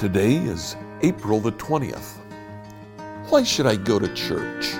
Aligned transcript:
Today 0.00 0.36
is 0.36 0.76
April 1.02 1.40
the 1.40 1.52
20th. 1.52 2.16
Why 3.28 3.42
should 3.42 3.66
I 3.66 3.76
go 3.76 3.98
to 3.98 4.08
church? 4.14 4.72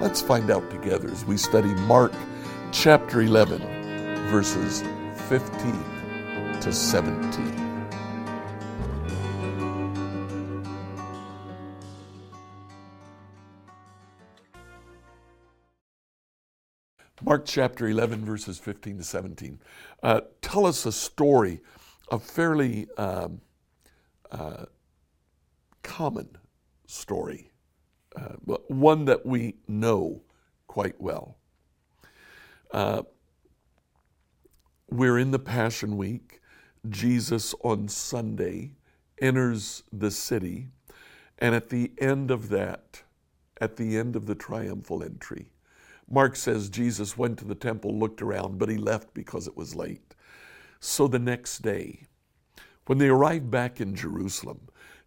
Let's 0.00 0.20
find 0.20 0.50
out 0.50 0.68
together 0.72 1.08
as 1.08 1.24
we 1.24 1.36
study 1.36 1.68
Mark 1.86 2.12
chapter 2.72 3.22
11, 3.22 3.60
verses 4.32 4.82
15 5.28 6.60
to 6.62 6.72
17. 6.72 7.86
Mark 17.22 17.44
chapter 17.46 17.86
11, 17.86 18.24
verses 18.24 18.58
15 18.58 18.98
to 18.98 19.04
17, 19.04 19.60
uh, 20.02 20.22
tell 20.42 20.66
us 20.66 20.84
a 20.86 20.90
story, 20.90 21.60
a 22.10 22.18
fairly 22.18 22.88
um, 22.98 23.40
uh, 24.30 24.66
common 25.82 26.28
story, 26.86 27.50
uh, 28.16 28.34
but 28.44 28.70
one 28.70 29.04
that 29.04 29.24
we 29.24 29.54
know 29.68 30.22
quite 30.66 31.00
well. 31.00 31.36
Uh, 32.72 33.02
we're 34.90 35.18
in 35.18 35.30
the 35.30 35.38
Passion 35.38 35.96
Week. 35.96 36.40
Jesus 36.88 37.54
on 37.62 37.88
Sunday 37.88 38.72
enters 39.20 39.82
the 39.92 40.10
city, 40.10 40.68
and 41.38 41.54
at 41.54 41.70
the 41.70 41.92
end 41.98 42.30
of 42.30 42.48
that, 42.50 43.02
at 43.60 43.76
the 43.76 43.96
end 43.96 44.16
of 44.16 44.26
the 44.26 44.34
triumphal 44.34 45.02
entry, 45.02 45.48
Mark 46.10 46.36
says 46.36 46.68
Jesus 46.68 47.16
went 47.16 47.38
to 47.38 47.44
the 47.44 47.54
temple, 47.54 47.98
looked 47.98 48.20
around, 48.20 48.58
but 48.58 48.68
he 48.68 48.76
left 48.76 49.14
because 49.14 49.46
it 49.46 49.56
was 49.56 49.74
late. 49.74 50.14
So 50.80 51.08
the 51.08 51.18
next 51.18 51.62
day, 51.62 52.06
when 52.86 52.98
they 52.98 53.08
arrived 53.08 53.50
back 53.50 53.80
in 53.80 53.94
Jerusalem, 53.94 54.60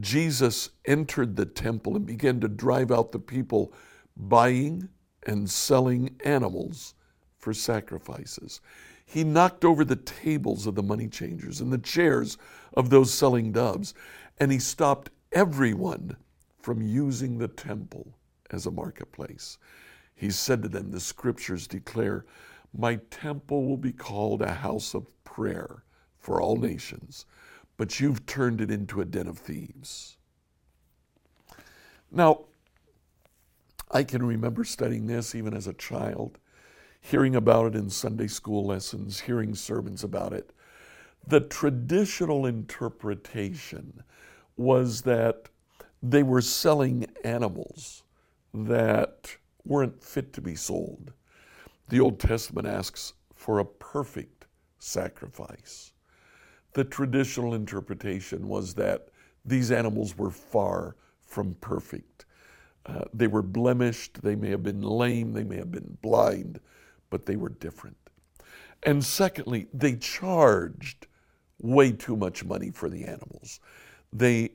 Jesus 0.00 0.70
entered 0.84 1.36
the 1.36 1.46
temple 1.46 1.96
and 1.96 2.06
began 2.06 2.40
to 2.40 2.48
drive 2.48 2.90
out 2.90 3.12
the 3.12 3.18
people 3.18 3.72
buying 4.16 4.88
and 5.26 5.48
selling 5.48 6.16
animals 6.24 6.94
for 7.38 7.52
sacrifices. 7.52 8.60
He 9.04 9.24
knocked 9.24 9.64
over 9.64 9.84
the 9.84 9.96
tables 9.96 10.66
of 10.66 10.74
the 10.74 10.82
money 10.82 11.08
changers 11.08 11.60
and 11.60 11.72
the 11.72 11.78
chairs 11.78 12.36
of 12.74 12.90
those 12.90 13.12
selling 13.12 13.52
doves, 13.52 13.94
and 14.38 14.52
he 14.52 14.58
stopped 14.58 15.10
everyone 15.32 16.16
from 16.60 16.82
using 16.82 17.38
the 17.38 17.48
temple 17.48 18.14
as 18.50 18.66
a 18.66 18.70
marketplace. 18.70 19.58
He 20.14 20.30
said 20.30 20.62
to 20.62 20.68
them, 20.68 20.90
The 20.90 21.00
scriptures 21.00 21.66
declare, 21.66 22.26
My 22.76 22.96
temple 23.10 23.64
will 23.64 23.76
be 23.76 23.92
called 23.92 24.42
a 24.42 24.52
house 24.52 24.94
of 24.94 25.06
prayer 25.24 25.84
for 26.18 26.42
all 26.42 26.56
nations, 26.56 27.24
but 27.78 28.00
you've 28.00 28.26
turned 28.26 28.60
it 28.60 28.70
into 28.70 29.00
a 29.00 29.06
den 29.06 29.26
of 29.26 29.38
thieves. 29.38 30.18
Now, 32.10 32.44
I 33.90 34.02
can 34.02 34.26
remember 34.26 34.64
studying 34.64 35.06
this 35.06 35.34
even 35.34 35.54
as 35.54 35.66
a 35.66 35.72
child, 35.72 36.38
hearing 37.00 37.36
about 37.36 37.68
it 37.68 37.74
in 37.76 37.88
Sunday 37.88 38.26
school 38.26 38.66
lessons, 38.66 39.20
hearing 39.20 39.54
sermons 39.54 40.04
about 40.04 40.34
it. 40.34 40.52
The 41.26 41.40
traditional 41.40 42.44
interpretation 42.44 44.02
was 44.56 45.02
that 45.02 45.48
they 46.02 46.22
were 46.22 46.42
selling 46.42 47.06
animals 47.24 48.02
that 48.52 49.36
weren't 49.64 50.02
fit 50.02 50.32
to 50.32 50.40
be 50.40 50.56
sold. 50.56 51.12
The 51.88 52.00
Old 52.00 52.18
Testament 52.18 52.66
asks 52.66 53.14
for 53.34 53.58
a 53.58 53.64
perfect 53.64 54.46
sacrifice. 54.78 55.92
The 56.78 56.84
traditional 56.84 57.54
interpretation 57.54 58.46
was 58.46 58.72
that 58.74 59.08
these 59.44 59.72
animals 59.72 60.16
were 60.16 60.30
far 60.30 60.94
from 61.26 61.56
perfect. 61.56 62.24
Uh, 62.86 63.02
they 63.12 63.26
were 63.26 63.42
blemished, 63.42 64.22
they 64.22 64.36
may 64.36 64.50
have 64.50 64.62
been 64.62 64.82
lame, 64.82 65.32
they 65.32 65.42
may 65.42 65.56
have 65.56 65.72
been 65.72 65.98
blind, 66.02 66.60
but 67.10 67.26
they 67.26 67.34
were 67.34 67.48
different. 67.48 67.96
And 68.84 69.04
secondly, 69.04 69.66
they 69.74 69.96
charged 69.96 71.08
way 71.60 71.90
too 71.90 72.16
much 72.16 72.44
money 72.44 72.70
for 72.70 72.88
the 72.88 73.02
animals. 73.02 73.58
They 74.12 74.50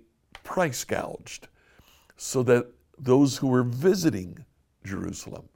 price 0.45 0.85
gouged 0.85 1.49
so 2.15 2.41
that 2.43 2.67
those 2.97 3.35
who 3.35 3.47
were 3.47 3.63
visiting 3.63 4.45
Jerusalem. 4.85 5.49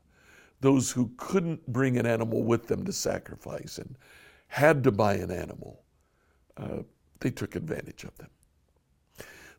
Those 0.60 0.92
who 0.92 1.12
couldn't 1.16 1.66
bring 1.72 1.98
an 1.98 2.06
animal 2.06 2.44
with 2.44 2.68
them 2.68 2.84
to 2.84 2.92
sacrifice 2.92 3.78
and 3.78 3.96
had 4.50 4.84
to 4.84 4.92
buy 4.92 5.14
an 5.14 5.32
animal, 5.32 5.86
uh, 6.58 6.84
they 7.20 7.30
took 7.30 7.56
advantage 7.56 8.04
of 8.04 8.18
them. 8.18 8.30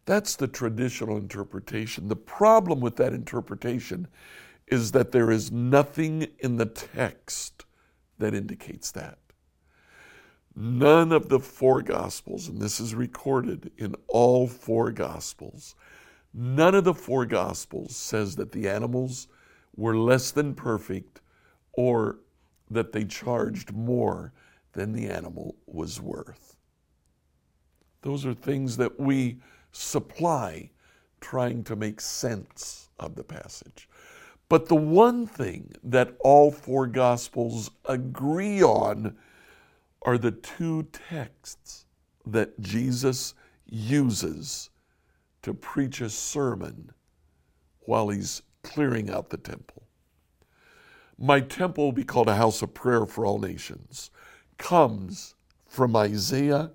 That's 0.05 0.37
the 0.37 0.49
traditional 0.49 1.17
interpretation. 1.19 2.09
The 2.09 2.17
problem 2.17 2.81
with 2.81 2.97
that 2.97 3.13
interpretation 3.13 4.09
is 4.67 4.93
that 4.93 5.13
there 5.13 5.31
is 5.31 5.51
nothing 5.53 6.29
in 6.39 6.57
the 6.57 6.67
text 6.67 7.65
that 8.19 8.35
indicates 8.35 8.91
that. 8.93 9.19
None 10.55 11.13
of 11.13 11.29
the 11.29 11.39
four 11.39 11.83
Gospels, 11.83 12.49
and 12.49 12.61
this 12.61 12.81
is 12.81 12.95
recorded 12.95 13.71
in 13.79 13.95
all 14.09 14.49
four 14.49 14.91
Gospels, 14.91 15.75
none 16.35 16.75
of 16.75 16.85
the 16.85 16.95
four 16.95 17.27
Gospels 17.27 17.95
says 17.95 18.35
that 18.37 18.53
the 18.53 18.69
animals 18.69 19.29
were 19.77 19.97
less 19.97 20.33
than 20.33 20.55
perfect 20.55 21.21
or 21.73 22.19
that 22.71 22.93
they 22.93 23.05
charged 23.05 23.73
more 23.73 24.33
than 24.73 24.93
the 24.93 25.09
animal 25.09 25.55
was 25.67 26.01
worth. 26.01 26.58
Those 28.09 28.25
are 28.25 28.33
things 28.33 28.79
that 28.79 28.99
we 28.99 29.37
supply 29.71 30.71
trying 31.21 31.63
to 31.65 31.77
make 31.77 32.01
sense 32.01 32.89
of 32.99 33.17
the 33.17 33.23
passage. 33.23 33.87
But 34.49 34.67
the 34.67 34.77
one 34.77 35.27
thing 35.27 35.73
that 35.85 36.17
all 36.21 36.51
four 36.51 36.87
Gospels 36.87 37.71
agree 37.85 38.63
on 38.63 39.15
are 40.01 40.17
the 40.17 40.31
two 40.31 40.85
texts 40.85 41.85
that 42.25 42.59
Jesus 42.61 43.35
uses 43.67 44.71
to 45.43 45.53
preach 45.53 46.01
a 46.01 46.09
sermon 46.09 46.91
while 47.81 48.09
he's 48.09 48.41
clearing 48.63 49.11
out 49.11 49.29
the 49.29 49.37
temple. 49.37 49.83
My 51.19 51.41
temple 51.41 51.85
will 51.85 51.93
be 51.93 52.05
called 52.05 52.31
a 52.31 52.37
house 52.37 52.63
of 52.63 52.73
prayer 52.73 53.05
for 53.05 53.27
all 53.27 53.39
nations, 53.39 54.11
comes 54.57 55.35
from 55.67 55.95
Isaiah 55.95 56.71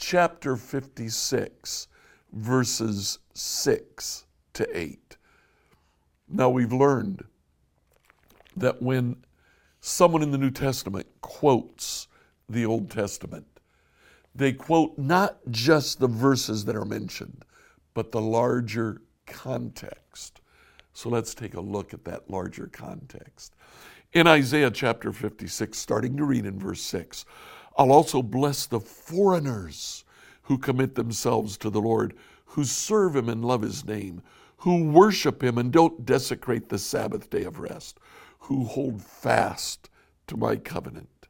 chapter 0.00 0.56
56, 0.56 1.86
verses 2.32 3.18
6 3.34 4.24
to 4.54 4.78
8. 4.78 5.16
Now 6.28 6.48
we've 6.48 6.72
learned 6.72 7.22
that 8.56 8.82
when 8.82 9.16
someone 9.80 10.22
in 10.22 10.30
the 10.30 10.38
New 10.38 10.50
Testament 10.50 11.06
quotes 11.20 12.08
the 12.48 12.64
Old 12.64 12.90
Testament, 12.90 13.46
they 14.34 14.52
quote 14.52 14.96
not 14.96 15.38
just 15.50 16.00
the 16.00 16.08
verses 16.08 16.64
that 16.64 16.76
are 16.76 16.86
mentioned, 16.86 17.44
but 17.92 18.10
the 18.10 18.20
larger 18.20 19.02
context. 19.26 20.40
So 20.94 21.10
let's 21.10 21.34
take 21.34 21.54
a 21.54 21.60
look 21.60 21.92
at 21.92 22.04
that 22.06 22.30
larger 22.30 22.68
context. 22.68 23.54
In 24.12 24.26
Isaiah 24.26 24.70
chapter 24.70 25.12
56, 25.12 25.78
starting 25.78 26.16
to 26.16 26.24
read 26.24 26.46
in 26.46 26.58
verse 26.58 26.82
6, 26.82 27.24
I'll 27.76 27.92
also 27.92 28.22
bless 28.22 28.66
the 28.66 28.80
foreigners 28.80 30.04
who 30.42 30.58
commit 30.58 30.94
themselves 30.94 31.56
to 31.58 31.70
the 31.70 31.80
Lord, 31.80 32.14
who 32.44 32.64
serve 32.64 33.16
him 33.16 33.28
and 33.28 33.44
love 33.44 33.62
his 33.62 33.84
name, 33.84 34.22
who 34.58 34.84
worship 34.84 35.42
him 35.42 35.56
and 35.58 35.72
don't 35.72 36.04
desecrate 36.04 36.68
the 36.68 36.78
Sabbath 36.78 37.30
day 37.30 37.44
of 37.44 37.60
rest, 37.60 37.98
who 38.40 38.64
hold 38.64 39.02
fast 39.02 39.88
to 40.26 40.36
my 40.36 40.56
covenant. 40.56 41.28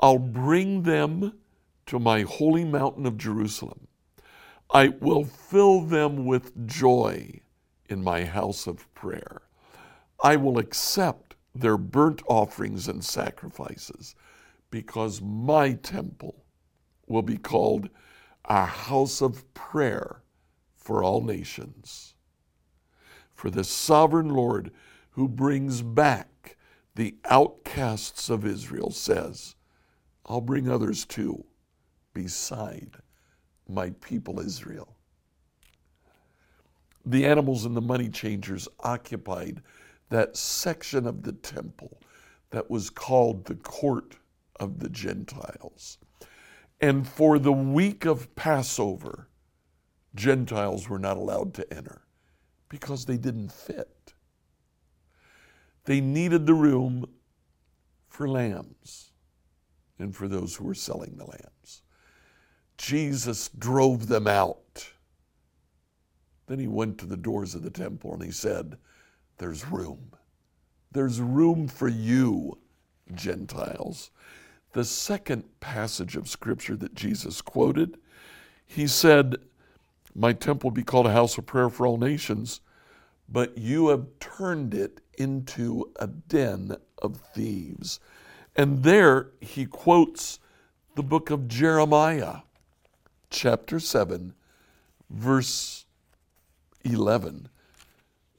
I'll 0.00 0.18
bring 0.18 0.82
them 0.82 1.34
to 1.86 1.98
my 1.98 2.22
holy 2.22 2.64
mountain 2.64 3.06
of 3.06 3.16
Jerusalem. 3.16 3.86
I 4.70 4.88
will 4.88 5.24
fill 5.24 5.82
them 5.82 6.26
with 6.26 6.66
joy 6.66 7.40
in 7.88 8.02
my 8.02 8.24
house 8.24 8.66
of 8.66 8.92
prayer. 8.94 9.42
I 10.22 10.36
will 10.36 10.58
accept 10.58 11.36
their 11.54 11.76
burnt 11.76 12.22
offerings 12.26 12.88
and 12.88 13.04
sacrifices 13.04 14.14
because 14.70 15.20
my 15.22 15.72
temple 15.74 16.44
will 17.06 17.22
be 17.22 17.36
called 17.36 17.88
a 18.44 18.64
house 18.64 19.20
of 19.20 19.52
prayer 19.54 20.22
for 20.74 21.02
all 21.02 21.22
nations. 21.22 22.14
For 23.34 23.50
the 23.50 23.64
sovereign 23.64 24.28
Lord 24.28 24.70
who 25.10 25.28
brings 25.28 25.82
back 25.82 26.56
the 26.94 27.16
outcasts 27.24 28.30
of 28.30 28.46
Israel 28.46 28.90
says, 28.90 29.56
I'll 30.26 30.40
bring 30.40 30.68
others 30.68 31.04
too 31.04 31.44
beside 32.12 32.96
my 33.68 33.90
people 34.00 34.40
Israel 34.40 34.94
the 37.06 37.26
animals 37.26 37.64
and 37.64 37.76
the 37.76 37.80
money 37.80 38.08
changers 38.08 38.68
occupied 38.80 39.62
that 40.08 40.36
section 40.36 41.06
of 41.06 41.22
the 41.22 41.32
temple 41.32 42.00
that 42.50 42.70
was 42.70 42.90
called 42.90 43.44
the 43.44 43.56
court 43.56 44.16
of 44.60 44.78
the 44.80 44.88
Gentiles. 44.88 45.98
And 46.80 47.06
for 47.06 47.38
the 47.38 47.52
week 47.52 48.04
of 48.04 48.34
Passover, 48.34 49.28
Gentiles 50.14 50.88
were 50.88 50.98
not 50.98 51.16
allowed 51.16 51.54
to 51.54 51.74
enter 51.74 52.02
because 52.68 53.04
they 53.04 53.16
didn't 53.16 53.52
fit. 53.52 54.14
They 55.84 56.00
needed 56.00 56.46
the 56.46 56.54
room 56.54 57.06
for 58.08 58.28
lambs 58.28 59.12
and 59.98 60.14
for 60.14 60.28
those 60.28 60.56
who 60.56 60.64
were 60.64 60.74
selling 60.74 61.16
the 61.16 61.26
lambs. 61.26 61.82
Jesus 62.78 63.48
drove 63.48 64.08
them 64.08 64.26
out. 64.26 64.90
Then 66.46 66.58
he 66.58 66.66
went 66.66 66.98
to 66.98 67.06
the 67.06 67.16
doors 67.16 67.54
of 67.54 67.62
the 67.62 67.70
temple 67.70 68.12
and 68.12 68.22
he 68.22 68.30
said, 68.30 68.76
There's 69.38 69.66
room. 69.66 70.10
There's 70.92 71.20
room 71.20 71.68
for 71.68 71.88
you, 71.88 72.58
Gentiles. 73.14 74.10
The 74.74 74.84
second 74.84 75.44
passage 75.60 76.16
of 76.16 76.28
scripture 76.28 76.74
that 76.78 76.96
Jesus 76.96 77.40
quoted, 77.40 77.96
he 78.66 78.88
said, 78.88 79.36
My 80.16 80.32
temple 80.32 80.72
be 80.72 80.82
called 80.82 81.06
a 81.06 81.12
house 81.12 81.38
of 81.38 81.46
prayer 81.46 81.70
for 81.70 81.86
all 81.86 81.96
nations, 81.96 82.60
but 83.28 83.56
you 83.56 83.88
have 83.88 84.08
turned 84.18 84.74
it 84.74 85.00
into 85.16 85.92
a 86.00 86.08
den 86.08 86.76
of 87.00 87.20
thieves. 87.32 88.00
And 88.56 88.82
there 88.82 89.28
he 89.40 89.64
quotes 89.64 90.40
the 90.96 91.04
book 91.04 91.30
of 91.30 91.46
Jeremiah, 91.46 92.38
chapter 93.30 93.78
7, 93.78 94.34
verse 95.08 95.86
11. 96.82 97.48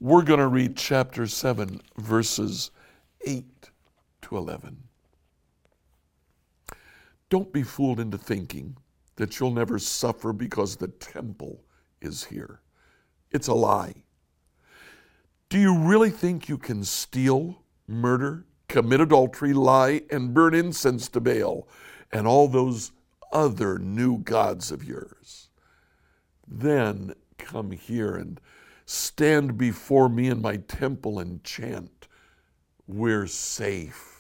We're 0.02 0.24
going 0.24 0.42
to 0.42 0.48
read 0.48 0.76
chapter 0.76 1.28
7, 1.28 1.80
verses 1.96 2.72
8 3.26 3.46
to 4.24 4.36
11. 4.36 4.84
Don't 7.36 7.52
be 7.52 7.64
fooled 7.64 8.00
into 8.00 8.18
thinking 8.18 8.78
that 9.18 9.38
you'll 9.38 9.52
never 9.52 9.78
suffer 9.78 10.32
because 10.32 10.78
the 10.78 10.88
temple 10.88 11.66
is 12.00 12.24
here. 12.24 12.62
It's 13.30 13.50
a 13.50 13.54
lie. 13.54 14.06
Do 15.50 15.60
you 15.60 15.78
really 15.78 16.12
think 16.12 16.48
you 16.48 16.58
can 16.58 16.86
steal, 16.86 17.62
murder, 17.90 18.46
commit 18.70 19.02
adultery, 19.02 19.52
lie, 19.52 20.04
and 20.10 20.34
burn 20.34 20.54
incense 20.54 21.10
to 21.10 21.20
Baal 21.20 21.68
and 22.10 22.26
all 22.26 22.48
those 22.48 22.94
other 23.34 23.80
new 23.80 24.20
gods 24.20 24.72
of 24.72 24.86
yours? 24.86 25.50
Then 26.48 27.16
come 27.38 27.72
here 27.72 28.16
and 28.16 28.40
stand 28.86 29.58
before 29.58 30.08
me 30.08 30.30
in 30.30 30.42
my 30.42 30.56
temple 30.56 31.20
and 31.20 31.44
chant, 31.44 32.08
We're 32.88 33.28
safe 33.28 34.15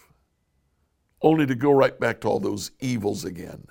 only 1.26 1.48
to 1.48 1.56
go 1.56 1.72
right 1.72 2.00
back 2.00 2.22
to 2.22 2.28
all 2.28 2.40
those 2.40 2.70
evils 2.80 3.26
again. 3.26 3.66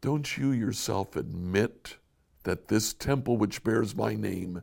Don't 0.00 0.38
you 0.38 0.52
yourself 0.52 1.16
admit 1.16 1.98
that 2.44 2.68
this 2.68 2.94
temple 2.94 3.36
which 3.36 3.62
bears 3.62 3.94
my 3.94 4.14
name 4.14 4.62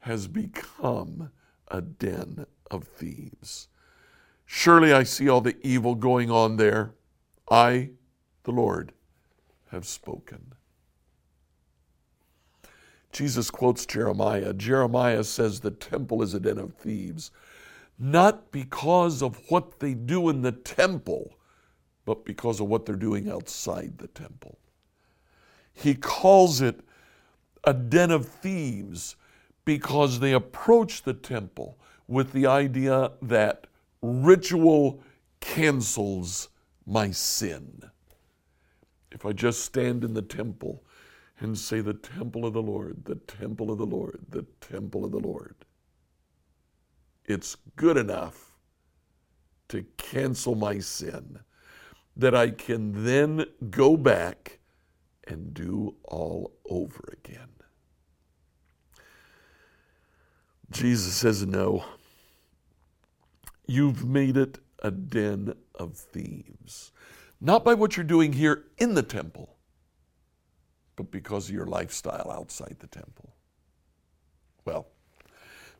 has 0.00 0.26
become 0.26 1.30
a 1.68 1.80
den 1.80 2.46
of 2.68 2.82
thieves? 2.82 3.68
Surely 4.44 4.92
I 4.92 5.04
see 5.04 5.28
all 5.28 5.40
the 5.40 5.56
evil 5.64 5.94
going 5.94 6.32
on 6.32 6.56
there. 6.56 6.94
I, 7.48 7.90
the 8.42 8.50
Lord, 8.50 8.92
have 9.70 9.86
spoken. 9.86 10.54
Jesus 13.12 13.52
quotes 13.52 13.86
Jeremiah. 13.86 14.52
Jeremiah 14.52 15.22
says 15.22 15.60
the 15.60 15.70
temple 15.70 16.22
is 16.22 16.34
a 16.34 16.40
den 16.40 16.58
of 16.58 16.74
thieves 16.74 17.30
not 17.98 18.52
because 18.52 19.22
of 19.22 19.40
what 19.48 19.80
they 19.80 19.94
do 19.94 20.28
in 20.28 20.42
the 20.42 20.52
temple, 20.52 21.36
but 22.04 22.24
because 22.24 22.60
of 22.60 22.68
what 22.68 22.86
they're 22.86 22.96
doing 22.96 23.28
outside 23.28 23.98
the 23.98 24.06
temple. 24.08 24.58
He 25.72 25.94
calls 25.94 26.60
it 26.60 26.80
a 27.64 27.74
den 27.74 28.10
of 28.10 28.28
thieves 28.28 29.16
because 29.64 30.20
they 30.20 30.32
approach 30.32 31.02
the 31.02 31.12
temple 31.12 31.78
with 32.06 32.32
the 32.32 32.46
idea 32.46 33.12
that 33.20 33.66
ritual 34.00 35.02
cancels 35.40 36.48
my 36.86 37.10
sin. 37.10 37.82
If 39.12 39.26
I 39.26 39.32
just 39.32 39.64
stand 39.64 40.04
in 40.04 40.14
the 40.14 40.22
temple 40.22 40.82
and 41.40 41.56
say, 41.56 41.80
The 41.80 41.94
temple 41.94 42.46
of 42.46 42.54
the 42.54 42.62
Lord, 42.62 43.04
the 43.04 43.16
temple 43.16 43.70
of 43.70 43.78
the 43.78 43.86
Lord, 43.86 44.20
the 44.30 44.46
temple 44.60 45.04
of 45.04 45.12
the 45.12 45.20
Lord, 45.20 45.54
it's 47.28 47.56
good 47.76 47.96
enough 47.96 48.56
to 49.68 49.84
cancel 49.98 50.54
my 50.54 50.78
sin 50.78 51.40
that 52.16 52.34
I 52.34 52.50
can 52.50 53.04
then 53.04 53.44
go 53.70 53.96
back 53.96 54.58
and 55.26 55.52
do 55.52 55.94
all 56.04 56.52
over 56.68 57.12
again. 57.12 57.50
Jesus 60.70 61.14
says, 61.14 61.46
No. 61.46 61.84
You've 63.66 64.04
made 64.06 64.38
it 64.38 64.58
a 64.82 64.90
den 64.90 65.52
of 65.74 65.94
thieves. 65.94 66.90
Not 67.40 67.64
by 67.64 67.74
what 67.74 67.96
you're 67.96 68.04
doing 68.04 68.32
here 68.32 68.64
in 68.78 68.94
the 68.94 69.02
temple, 69.02 69.56
but 70.96 71.10
because 71.10 71.48
of 71.48 71.54
your 71.54 71.66
lifestyle 71.66 72.30
outside 72.30 72.76
the 72.78 72.86
temple. 72.86 73.34
Well, 74.64 74.86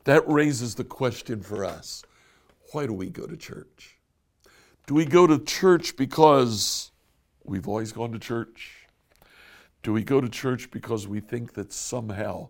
that 0.03 0.27
raises 0.27 0.75
the 0.75 0.83
question 0.83 1.41
for 1.41 1.65
us 1.65 2.03
why 2.71 2.85
do 2.85 2.93
we 2.93 3.09
go 3.09 3.25
to 3.25 3.35
church? 3.35 3.97
Do 4.85 4.93
we 4.93 5.05
go 5.05 5.25
to 5.25 5.39
church 5.39 5.95
because 5.97 6.91
we've 7.43 7.67
always 7.67 7.91
gone 7.91 8.11
to 8.11 8.19
church? 8.19 8.87
Do 9.81 9.93
we 9.93 10.03
go 10.03 10.21
to 10.21 10.29
church 10.29 10.69
because 10.71 11.07
we 11.07 11.19
think 11.19 11.53
that 11.53 11.73
somehow 11.73 12.49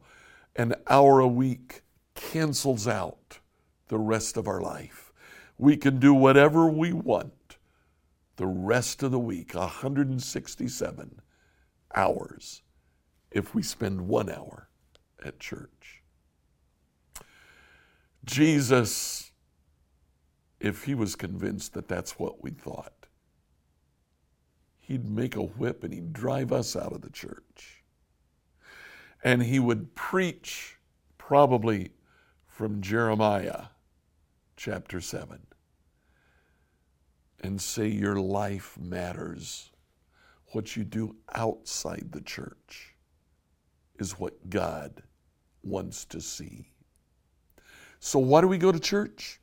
an 0.56 0.76
hour 0.90 1.20
a 1.20 1.28
week 1.28 1.84
cancels 2.16 2.88
out 2.88 3.40
the 3.88 3.98
rest 3.98 4.36
of 4.36 4.48
our 4.48 4.62
life? 4.62 5.14
We 5.58 5.78
can 5.78 6.00
do 6.00 6.14
whatever 6.14 6.68
we 6.68 6.92
want 6.92 7.58
the 8.38 8.48
rest 8.48 9.04
of 9.04 9.12
the 9.12 9.20
week, 9.20 9.54
167 9.54 11.22
hours, 11.94 12.62
if 13.32 13.54
we 13.54 13.62
spend 13.62 14.08
one 14.08 14.30
hour 14.30 14.70
at 15.24 15.40
church. 15.40 15.99
Jesus, 18.30 19.32
if 20.60 20.84
he 20.84 20.94
was 20.94 21.16
convinced 21.16 21.74
that 21.74 21.88
that's 21.88 22.20
what 22.20 22.44
we 22.44 22.52
thought, 22.52 23.08
he'd 24.78 25.10
make 25.10 25.36
a 25.36 25.42
whip 25.42 25.84
and 25.84 25.92
he'd 25.92 26.14
drive 26.14 26.54
us 26.54 26.76
out 26.76 26.94
of 26.94 27.02
the 27.02 27.10
church. 27.10 27.84
And 29.24 29.42
he 29.42 29.58
would 29.58 29.96
preach 29.96 30.78
probably 31.18 31.90
from 32.46 32.82
Jeremiah 32.82 33.66
chapter 34.56 35.02
7 35.02 35.40
and 37.40 37.60
say, 37.60 37.88
Your 37.88 38.20
life 38.20 38.78
matters. 38.80 39.72
What 40.52 40.76
you 40.76 40.84
do 40.84 41.16
outside 41.34 42.10
the 42.12 42.22
church 42.22 42.96
is 43.98 44.20
what 44.20 44.52
God 44.52 45.02
wants 45.64 46.06
to 46.06 46.22
see. 46.22 46.70
So, 48.00 48.18
why 48.20 48.42
do 48.42 48.48
we 48.48 48.58
go 48.58 48.72
to 48.72 48.80
church? 48.80 49.40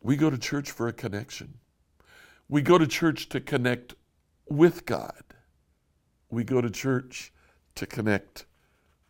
We 0.00 0.16
go 0.16 0.30
to 0.30 0.38
church 0.38 0.70
for 0.70 0.88
a 0.88 0.92
connection. 0.92 1.54
We 2.48 2.62
go 2.62 2.78
to 2.78 2.86
church 2.86 3.28
to 3.30 3.40
connect 3.40 3.94
with 4.48 4.86
God. 4.86 5.22
We 6.30 6.44
go 6.44 6.60
to 6.60 6.70
church 6.70 7.32
to 7.74 7.86
connect 7.86 8.46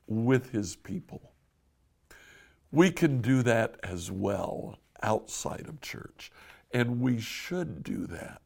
with 0.07 0.50
His 0.50 0.76
people. 0.76 1.33
We 2.73 2.90
can 2.90 3.21
do 3.21 3.43
that 3.43 3.76
as 3.83 4.11
well 4.11 4.78
outside 5.02 5.66
of 5.69 5.81
church, 5.81 6.33
and 6.73 7.00
we 7.00 7.21
should 7.21 7.85
do 7.85 8.07
that 8.09 8.43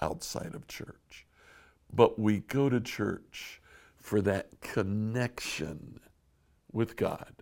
outside 0.00 0.54
of 0.54 0.68
church. 0.68 1.26
But 1.92 2.18
we 2.18 2.40
go 2.40 2.68
to 2.68 2.80
church 2.80 3.60
for 3.96 4.20
that 4.22 4.60
connection 4.60 5.98
with 6.72 6.96
God 6.96 7.34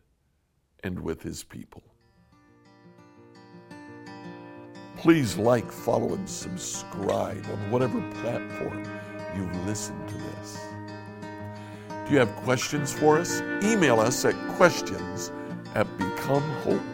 and 0.83 1.01
with 1.01 1.23
His 1.23 1.43
people. 1.43 1.83
Please 5.03 5.37
like, 5.37 5.73
follow, 5.73 6.15
and 6.15 6.29
subscribe 6.29 7.45
on 7.47 7.71
whatever 7.73 8.01
platform 8.21 8.85
you've 9.35 9.67
listened 9.67 10.09
to 10.09 10.15
this. 10.15 10.61
Do 12.07 12.13
you 12.13 12.19
have 12.21 12.31
questions 12.45 12.93
for 12.93 13.19
us? 13.19 13.41
Email 13.65 13.99
us 13.99 14.25
at 14.25 14.37
questions 14.55 15.33
at 15.75 15.89
becomehope.com. 15.99 16.85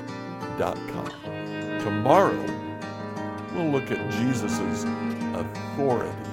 Tomorrow, 1.80 2.46
we'll 3.54 3.68
look 3.70 3.90
at 3.90 4.10
Jesus' 4.12 4.84
authority 5.34 6.27